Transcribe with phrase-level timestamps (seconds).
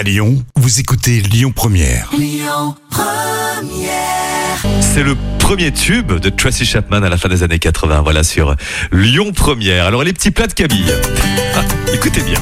[0.00, 2.10] À Lyon, vous écoutez Lyon Première.
[4.80, 8.00] C'est le premier tube de Tracy Chapman à la fin des années 80.
[8.00, 8.56] Voilà sur
[8.92, 9.84] Lyon Première.
[9.84, 10.90] Alors les petits plats de Camille.
[11.54, 12.40] Ah, écoutez bien.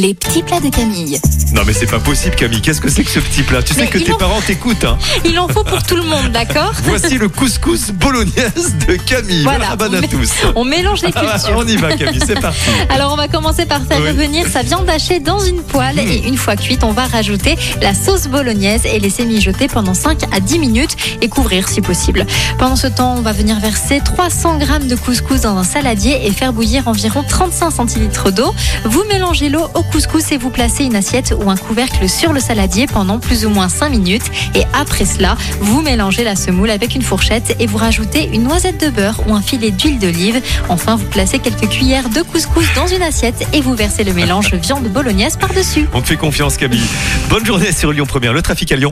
[0.00, 1.18] Les petits plats de Camille.
[1.52, 2.60] Non mais c'est pas possible Camille.
[2.60, 3.64] Qu'est-ce que c'est que ce petit plat?
[3.64, 4.84] Tu sais que tes en- parents t'écoutent.
[4.84, 4.96] Hein.
[5.24, 6.72] Il en faut pour tout le monde, d'accord?
[6.84, 9.42] Voici le couscous bolognaise de Camille.
[9.42, 10.30] Voilà, Bonne on à tous.
[10.54, 11.56] On mélange les Ah cultures.
[11.58, 12.60] on y va Camille, c'est parti.
[12.94, 14.06] Alors on va commencer par faire Oui.
[14.10, 17.92] revenir sa viande hachée dans une poêle et une fois cuite, on va rajouter la
[17.92, 22.24] sauce bolognaise et laisser mijoter pendant 5 à 10 minutes et couvrir si possible.
[22.60, 26.30] Pendant ce temps, on va venir verser 300 g de couscous dans un saladier et
[26.30, 28.54] faire bouillir environ 35 centilitres d'eau.
[28.84, 32.40] Vous mélangez l'eau au couscous et vous placez une assiette ou un couvercle sur le
[32.40, 36.94] saladier pendant plus ou moins 5 minutes et après cela, vous mélangez la semoule avec
[36.94, 40.40] une fourchette et vous rajoutez une noisette de beurre ou un filet d'huile d'olive.
[40.68, 44.54] Enfin, vous placez quelques cuillères de couscous dans une assiette et vous versez le mélange
[44.54, 45.86] viande bolognaise par-dessus.
[45.92, 46.86] On te fait confiance Camille.
[47.28, 48.32] Bonne journée sur Lyon Première.
[48.32, 48.90] Le trafic à Lyon.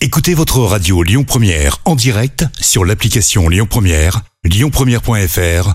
[0.00, 5.74] Écoutez votre radio Lyon Première en direct sur l'application Lyon Première, lyonpremière.fr